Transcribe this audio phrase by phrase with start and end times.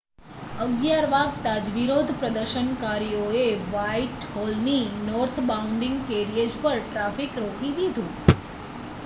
[0.59, 3.43] 11:00 વાગતાજ વિરોધપ્રદર્શનકારીઓએ
[3.69, 8.09] વાઇટહોલના નોર્થબોઉંડ કેરિએજ પર ટ્રાફિક રોકી દીધુ